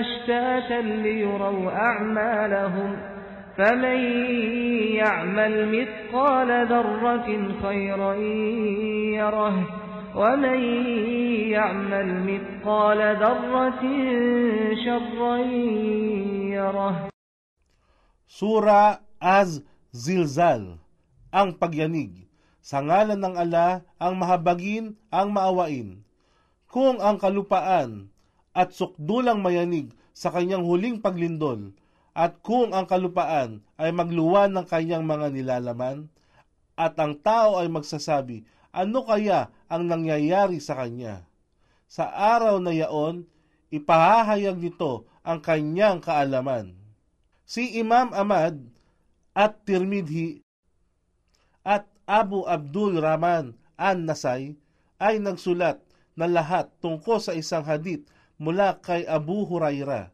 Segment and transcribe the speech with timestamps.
[0.00, 2.90] أشتاتا ليروا أعمالهم
[3.56, 3.98] فمن
[5.00, 7.28] يعمل مثقال ذرة
[7.62, 8.14] خيرا
[9.18, 9.56] يره
[10.16, 10.60] ومن
[11.50, 13.82] يعمل مثقال ذرة
[14.84, 15.36] شرا
[16.58, 16.96] يره
[18.34, 19.62] Sura Az
[19.94, 20.82] Zilzal,
[21.30, 22.26] ang pagyanig.
[22.58, 26.02] Sa ngalan ng ala, ang mahabagin, ang maawain.
[26.66, 28.10] Kung ang kalupaan
[28.59, 31.71] at sukdulang mayanig sa kanyang huling paglindol,
[32.11, 36.11] at kung ang kalupaan ay magluwan ng kanyang mga nilalaman,
[36.75, 38.43] at ang tao ay magsasabi,
[38.75, 41.23] ano kaya ang nangyayari sa kanya?
[41.87, 43.23] Sa araw na yaon,
[43.71, 46.75] ipahahayag nito ang kanyang kaalaman.
[47.47, 48.59] Si Imam Ahmad
[49.31, 50.43] at Tirmidhi
[51.63, 54.59] at Abu Abdul Rahman an-Nasai
[54.99, 55.79] ay nagsulat
[56.19, 58.03] na lahat tungkol sa isang hadith
[58.39, 60.09] mula kay Abu Huraira.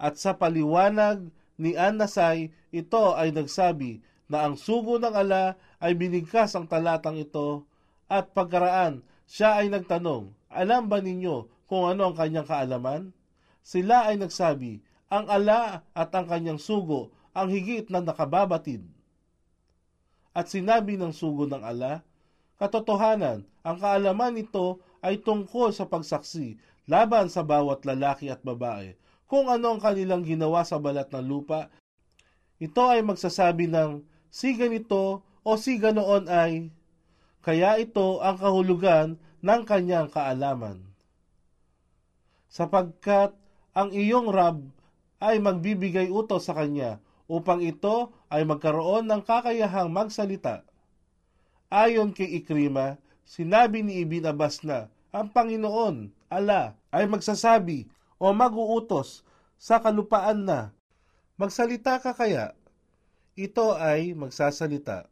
[0.00, 1.28] At sa paliwanag
[1.60, 7.68] ni An-Nasai, ito ay nagsabi na ang sugo ng ala ay binigkas ang talatang ito
[8.10, 13.02] at pagkaraan siya ay nagtanong, alam ba ninyo kung ano ang kanyang kaalaman?
[13.66, 14.78] Sila ay nagsabi,
[15.10, 18.86] ang ala at ang kanyang sugo ang higit na nakababatid.
[20.32, 22.00] At sinabi ng sugo ng ala,
[22.56, 26.58] katotohanan, ang kaalaman nito ay tungkol sa pagsaksi
[26.90, 28.98] laban sa bawat lalaki at babae.
[29.30, 31.70] Kung ano ang kanilang ginawa sa balat ng lupa,
[32.58, 36.74] ito ay magsasabi ng si ganito o si ganoon ay,
[37.42, 40.82] kaya ito ang kahulugan ng kanyang kaalaman.
[42.50, 43.34] Sapagkat
[43.76, 44.62] ang iyong Rab
[45.22, 46.98] ay magbibigay utos sa kanya
[47.30, 50.66] upang ito ay magkaroon ng kakayahang magsalita.
[51.66, 57.88] Ayon kay Ikrima, sinabi ni Ibn Abbas na ang Panginoon, ala, ay magsasabi
[58.20, 59.24] o maguutos
[59.56, 60.76] sa kalupaan na,
[61.40, 62.52] magsalita ka kaya?
[63.32, 65.08] Ito ay magsasalita.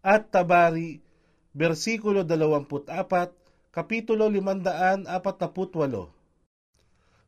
[0.00, 1.04] At Tabari,
[1.52, 2.88] versikulo 24,
[3.68, 5.04] kapitulo 548.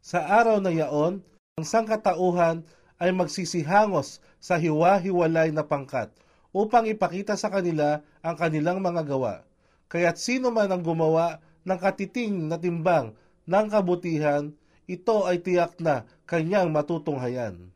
[0.04, 1.20] Sa araw na yaon,
[1.56, 2.64] ang sangkatauhan
[2.96, 6.08] ay magsisihangos sa hiwa-hiwalay na pangkat
[6.52, 9.44] upang ipakita sa kanila ang kanilang mga gawa.
[9.88, 13.16] Kaya't sino man ang gumawa ng katiting na timbang
[13.48, 14.52] ng kabutihan,
[14.84, 17.72] ito ay tiyak na kanyang matutunghayan.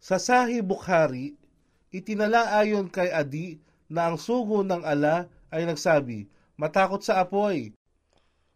[0.00, 1.36] Sa Sahih Bukhari,
[1.92, 7.72] itinala ayon kay Adi na ang sugo ng ala ay nagsabi, matakot sa apoy,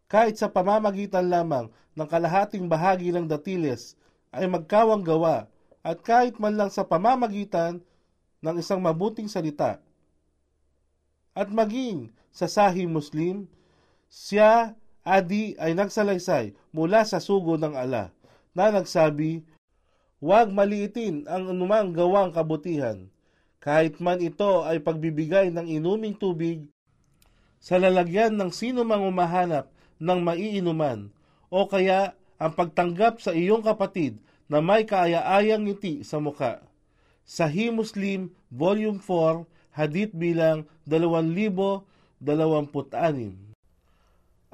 [0.08, 3.96] kahit sa pamamagitan lamang ng kalahating bahagi ng datiles
[4.30, 5.48] ay magkawang gawa
[5.84, 7.80] at kahit man lang sa pamamagitan
[8.40, 9.80] ng isang mabuting salita.
[11.34, 13.46] At maging sa Sahih Muslim,
[14.10, 14.74] siya,
[15.06, 18.10] Adi, ay nagsalaysay mula sa sugo ng ala
[18.50, 19.46] na nagsabi,
[20.18, 23.12] Huwag maliitin ang anumang gawang kabutihan,
[23.60, 26.64] kahit man ito ay pagbibigay ng inuming tubig
[27.60, 29.68] sa lalagyan ng sino mang umahanap
[30.00, 31.12] ng maiinuman
[31.52, 34.16] o kaya ang pagtanggap sa iyong kapatid
[34.48, 36.64] na may kaaya-ayang ngiti sa muka.
[37.24, 39.44] Sahih Muslim, Volume 4,
[39.76, 40.68] Hadith bilang
[42.22, 43.34] 2026.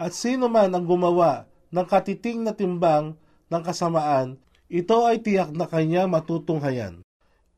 [0.01, 3.19] At sino man ang gumawa ng katiting na timbang
[3.53, 4.41] ng kasamaan,
[4.71, 7.03] ito ay tiyak na kanya matutunghayan.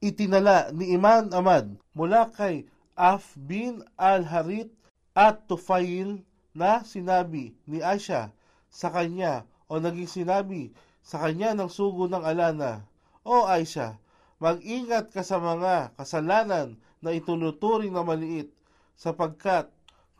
[0.02, 2.66] Itinala ni Iman Ahmad mula kay
[2.98, 4.72] Af bin al-Harith
[5.14, 6.24] at Tufail
[6.56, 8.32] na sinabi ni Aisha
[8.72, 10.72] sa kanya o naging sinabi
[11.04, 12.84] sa kanya ng sugo ng alana,
[13.22, 14.00] O Aisha,
[14.42, 18.50] mag-ingat ka sa mga kasalanan na itunuturing na maliit
[18.98, 19.70] sapagkat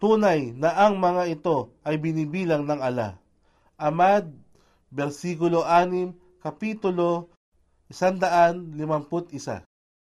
[0.02, 3.22] tunay na ang mga ito ay binibilang ng ala.
[3.78, 4.34] Amad,
[4.90, 7.30] versikulo 6, kapitulo
[7.86, 9.62] 151.